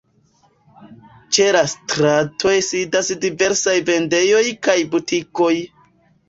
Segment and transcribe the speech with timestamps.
[1.37, 5.53] Ĉe la stratoj sidas diversaj vendejoj kaj butikoj.